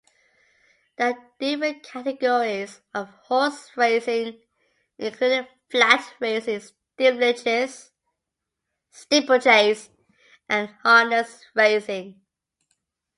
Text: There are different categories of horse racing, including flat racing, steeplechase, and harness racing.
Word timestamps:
There 0.97 1.11
are 1.11 1.31
different 1.37 1.83
categories 1.83 2.81
of 2.91 3.07
horse 3.09 3.69
racing, 3.77 4.41
including 4.97 5.45
flat 5.69 6.15
racing, 6.19 6.63
steeplechase, 8.91 9.91
and 10.49 10.69
harness 10.81 11.45
racing. 11.53 12.19